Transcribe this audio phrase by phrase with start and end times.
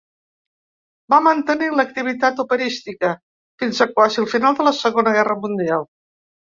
[1.13, 3.13] Va mantenir, l'activitat operística
[3.65, 5.91] fins a quasi el final de la Segona Guerra Mundial.